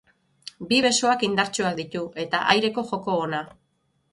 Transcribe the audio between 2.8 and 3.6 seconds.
joko ona.